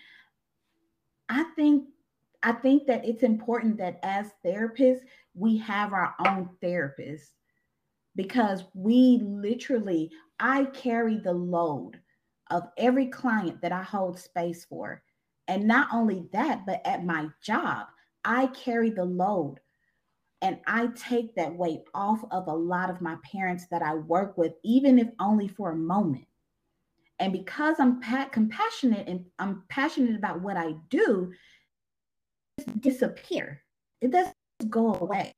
[1.29, 1.85] I think
[2.41, 5.01] I think that it's important that as therapists,
[5.35, 7.33] we have our own therapist
[8.15, 11.99] because we literally, I carry the load
[12.49, 15.03] of every client that I hold space for.
[15.47, 17.87] And not only that, but at my job,
[18.25, 19.59] I carry the load
[20.41, 24.37] and I take that weight off of a lot of my parents that I work
[24.37, 26.25] with, even if only for a moment.
[27.19, 31.33] And because I'm pa- compassionate and I'm passionate about what I do,
[32.57, 33.61] it disappear.
[33.99, 34.35] It doesn't
[34.69, 35.33] go away.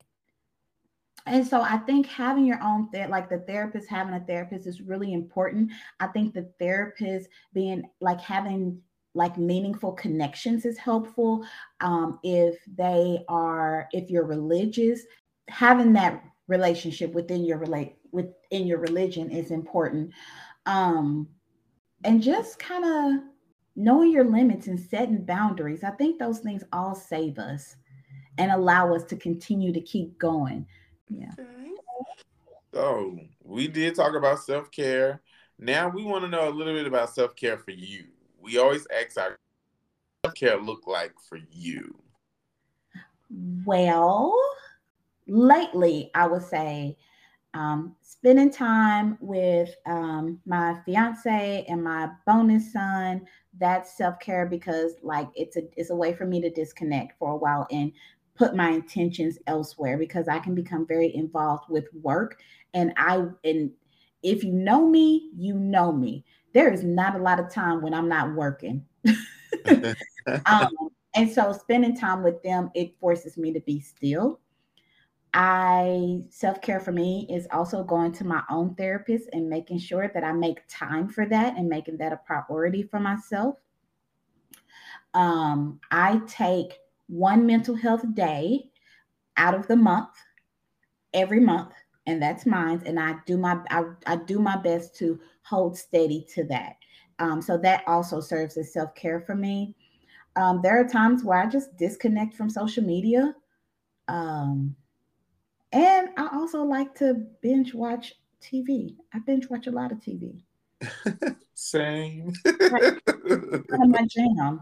[1.25, 4.81] And so I think having your own ther- like the therapist having a therapist is
[4.81, 5.71] really important.
[5.99, 8.81] I think the therapist being like having
[9.13, 11.45] like meaningful connections is helpful.
[11.79, 15.01] Um, if they are, if you're religious,
[15.49, 20.11] having that relationship within your relate within your religion is important.
[20.65, 21.27] Um,
[22.03, 23.23] and just kind of
[23.75, 25.83] knowing your limits and setting boundaries.
[25.83, 27.75] I think those things all save us
[28.37, 30.65] and allow us to continue to keep going.
[31.09, 31.31] Yeah.
[32.73, 35.21] So we did talk about self care.
[35.59, 38.05] Now we want to know a little bit about self care for you.
[38.41, 39.37] We always ask our
[40.25, 41.95] self care look like for you.
[43.65, 44.35] Well,
[45.27, 46.97] lately I would say
[47.53, 53.25] um, spending time with um, my fiance and my bonus son
[53.59, 57.35] that's self-care because like it's a it's a way for me to disconnect for a
[57.35, 57.91] while and
[58.35, 62.39] put my intentions elsewhere because I can become very involved with work
[62.73, 63.71] and I and
[64.23, 66.23] if you know me, you know me.
[66.53, 68.85] There is not a lot of time when I'm not working.
[70.45, 70.69] um,
[71.15, 74.39] and so spending time with them, it forces me to be still.
[75.33, 80.11] I self care for me is also going to my own therapist and making sure
[80.13, 83.55] that I make time for that and making that a priority for myself.
[85.13, 86.73] Um, I take
[87.07, 88.71] one mental health day
[89.37, 90.09] out of the month
[91.13, 91.73] every month
[92.05, 96.25] and that's mine and i do my i, I do my best to hold steady
[96.33, 96.75] to that
[97.19, 99.75] um, so that also serves as self-care for me
[100.35, 103.33] um, there are times where i just disconnect from social media
[104.07, 104.75] um,
[105.71, 110.41] and i also like to binge watch tv i binge watch a lot of tv
[111.53, 114.61] same my jam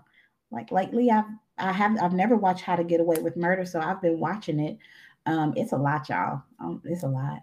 [0.51, 1.25] like lately i've
[1.59, 4.59] I have I've never watched How to Get Away with Murder, so I've been watching
[4.59, 4.77] it.
[5.25, 6.41] Um, it's a lot, y'all.
[6.59, 7.39] Um, it's a lot.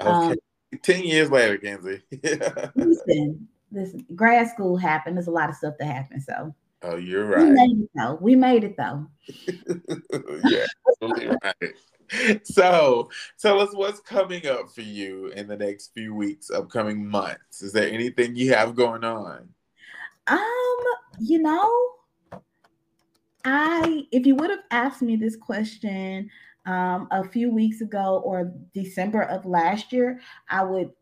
[0.00, 0.10] Okay.
[0.10, 0.36] Um,
[0.80, 2.02] Ten years later, Kenzi.
[2.74, 5.16] listen, listen, grad school happened.
[5.16, 6.22] There's a lot of stuff that happened.
[6.22, 6.54] So
[6.84, 7.44] Oh, you're right.
[7.44, 8.18] We made it though.
[8.20, 9.06] We made it though.
[10.50, 11.74] yeah, absolutely right.
[12.44, 13.08] So
[13.40, 17.62] tell us what's coming up for you in the next few weeks, upcoming months.
[17.62, 19.48] Is there anything you have going on?
[20.26, 20.76] Um,
[21.20, 21.92] you know,
[23.44, 26.28] I, if you would have asked me this question
[26.66, 30.92] um, a few weeks ago or December of last year, I would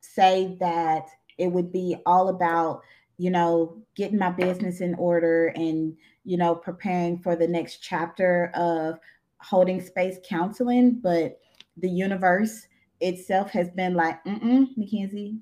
[0.00, 1.06] say that
[1.38, 2.82] it would be all about,
[3.16, 8.50] you know, getting my business in order and, you know, preparing for the next chapter
[8.54, 8.98] of
[9.38, 11.00] holding space counseling.
[11.02, 11.40] But
[11.76, 12.66] the universe
[13.00, 15.38] itself has been like, mm Mackenzi,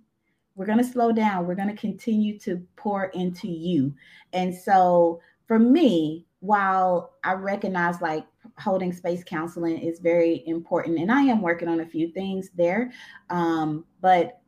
[0.54, 1.46] we're going to slow down.
[1.46, 3.94] We're going to continue to pour into you.
[4.32, 8.26] And so for me, while I recognize like
[8.58, 12.92] holding space counseling is very important, and I am working on a few things there,
[13.30, 14.40] um, but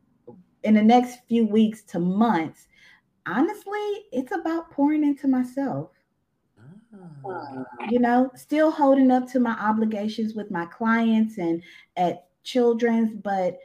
[0.63, 2.67] in the next few weeks to months,
[3.25, 5.91] honestly, it's about pouring into myself.
[7.25, 7.65] Ah.
[7.89, 11.63] You know, still holding up to my obligations with my clients and
[11.95, 13.57] at children's, but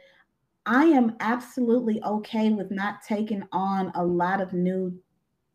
[0.65, 4.97] I am absolutely okay with not taking on a lot of new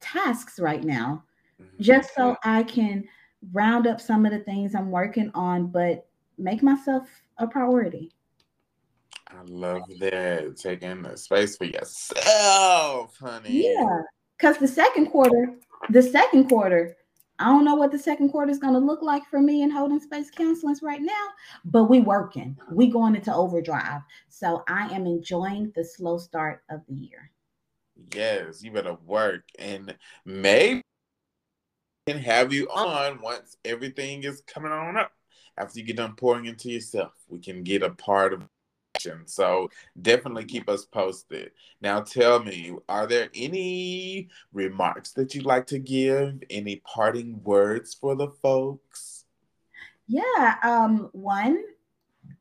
[0.00, 1.24] tasks right now
[1.62, 1.82] Mm-hmm.
[1.82, 3.04] just so I can
[3.52, 6.06] round up some of the things I'm working on, but
[6.38, 8.12] make myself a priority.
[9.28, 13.64] I love that taking the space for yourself, honey.
[13.64, 14.02] Yeah,
[14.38, 15.54] because the second quarter,
[15.88, 16.96] the second quarter,
[17.38, 19.70] I don't know what the second quarter is going to look like for me in
[19.70, 21.28] holding space counseling right now,
[21.64, 22.56] but we working.
[22.70, 24.02] We going into overdrive.
[24.28, 27.30] So I am enjoying the slow start of the year.
[28.14, 30.82] Yes, you better work and maybe
[32.06, 35.12] can have you on once everything is coming on up.
[35.56, 38.42] After you get done pouring into yourself, we can get a part of
[38.96, 39.22] action.
[39.26, 41.52] So definitely keep us posted.
[41.80, 46.42] Now tell me, are there any remarks that you'd like to give?
[46.50, 49.24] Any parting words for the folks?
[50.08, 51.62] Yeah, um, one,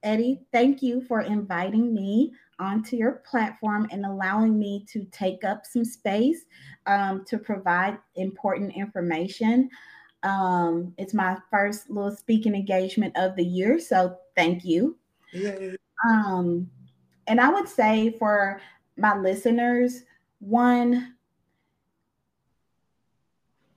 [0.01, 5.66] Eddie, thank you for inviting me onto your platform and allowing me to take up
[5.66, 6.45] some space
[6.86, 9.70] um, to provide important information.
[10.24, 14.97] Um, it's my first little speaking engagement of the year, so thank you.
[15.34, 15.72] Yeah.
[16.07, 16.70] Um,
[17.28, 18.62] and I would say for
[18.95, 20.03] my listeners,
[20.39, 21.16] one,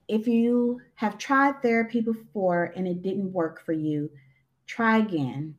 [0.07, 4.11] if you have tried therapy before and it didn't work for you,
[4.67, 5.55] try again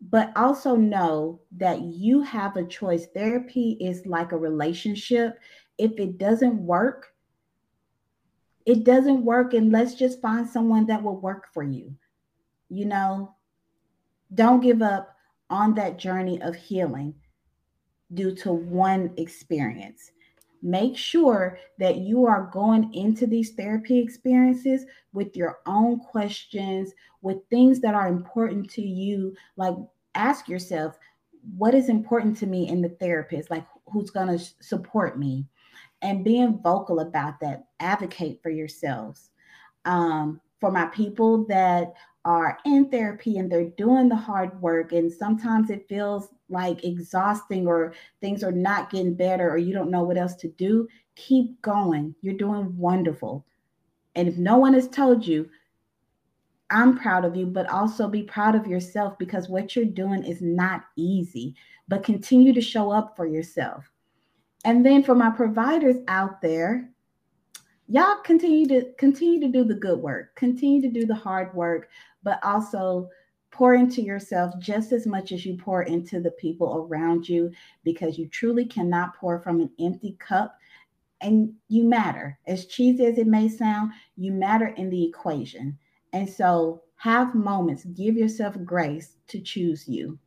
[0.00, 3.06] but also know that you have a choice.
[3.14, 5.38] Therapy is like a relationship.
[5.78, 7.14] If it doesn't work,
[8.66, 11.94] it doesn't work, and let's just find someone that will work for you.
[12.68, 13.34] you know,
[14.34, 15.16] don't give up
[15.50, 17.14] on that journey of healing
[18.14, 20.12] due to one experience.
[20.62, 26.92] Make sure that you are going into these therapy experiences with your own questions,
[27.22, 29.34] with things that are important to you.
[29.56, 29.74] Like,
[30.14, 30.98] ask yourself,
[31.56, 33.50] what is important to me in the therapist?
[33.50, 35.46] Like, who's going to support me?
[36.02, 39.30] And being vocal about that, advocate for yourselves.
[39.84, 41.94] Um, for my people that
[42.24, 47.66] are in therapy and they're doing the hard work and sometimes it feels like exhausting
[47.66, 50.86] or things are not getting better or you don't know what else to do
[51.20, 52.14] keep going.
[52.22, 53.44] You're doing wonderful.
[54.14, 55.48] And if no one has told you
[56.72, 60.40] i'm proud of you but also be proud of yourself because what you're doing is
[60.40, 61.52] not easy
[61.88, 63.90] but continue to show up for yourself.
[64.64, 66.88] And then for my providers out there
[67.88, 71.88] y'all continue to continue to do the good work continue to do the hard work
[72.22, 73.08] but also
[73.50, 77.50] pour into yourself just as much as you pour into the people around you
[77.84, 80.56] because you truly cannot pour from an empty cup.
[81.22, 82.38] And you matter.
[82.46, 85.76] As cheesy as it may sound you matter in the equation.
[86.14, 87.84] And so have moments.
[87.84, 90.18] Give yourself grace to choose you.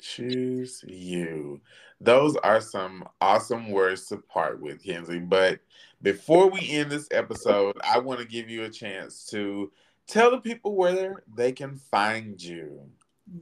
[0.00, 1.60] Choose you.
[2.00, 5.26] Those are some awesome words to part with kenzi.
[5.28, 5.60] But
[6.02, 9.70] before we end this episode, I want to give you a chance to
[10.06, 12.80] tell the people where they can find you.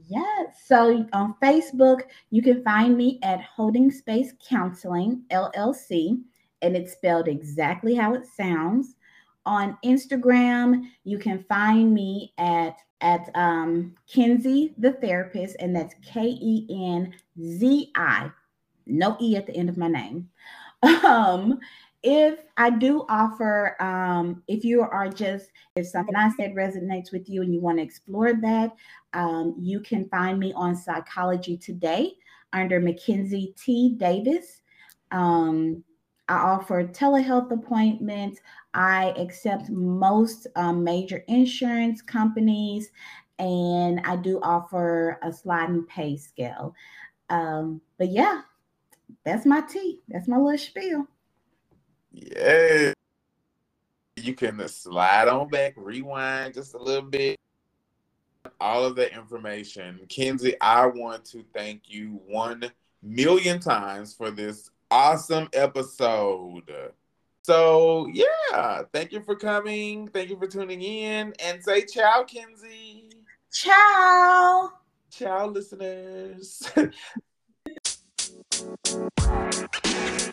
[0.07, 0.55] Yes.
[0.65, 2.01] So on Facebook,
[2.31, 6.19] you can find me at Holding Space Counseling LLC,
[6.61, 8.95] and it's spelled exactly how it sounds.
[9.45, 16.21] On Instagram, you can find me at at um, Kenzi the therapist, and that's K
[16.23, 18.31] E N Z I,
[18.87, 20.29] no E at the end of my name.
[21.03, 21.59] Um,
[22.05, 27.27] if I do offer, um, if you are just, if something I said resonates with
[27.27, 28.75] you and you want to explore that,
[29.13, 32.13] um, you can find me on Psychology Today
[32.53, 33.95] under Mackenzi T.
[33.97, 34.61] Davis.
[35.09, 35.83] Um,
[36.29, 38.39] I offer telehealth appointments.
[38.75, 42.91] I accept most um, major insurance companies,
[43.39, 46.75] and I do offer a sliding pay scale.
[47.31, 48.41] Um, but yeah,
[49.23, 50.01] that's my tea.
[50.07, 51.07] That's my little spiel.
[52.15, 52.93] Yeah.
[54.15, 57.37] You can slide on back, rewind just a little bit.
[58.61, 59.99] All of the information.
[60.07, 62.71] Kenzi, I want to thank you one
[63.03, 66.71] million times for this awesome episode.
[67.43, 70.07] So, yeah, thank you for coming.
[70.07, 71.33] Thank you for tuning in.
[71.43, 73.11] And say ciao, Kenzi.
[73.51, 74.71] Ciao.
[75.11, 76.71] Ciao, listeners.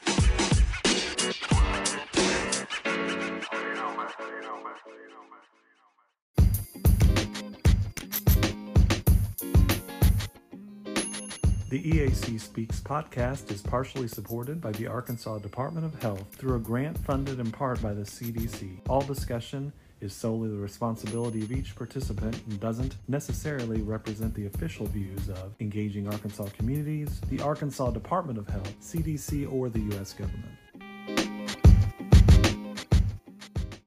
[11.72, 16.58] The EAC Speaks podcast is partially supported by the Arkansas Department of Health through a
[16.58, 18.76] grant funded in part by the CDC.
[18.90, 19.72] All discussion
[20.02, 25.54] is solely the responsibility of each participant and doesn't necessarily represent the official views of
[25.60, 30.12] Engaging Arkansas Communities, the Arkansas Department of Health, CDC, or the U.S.
[30.12, 30.52] government.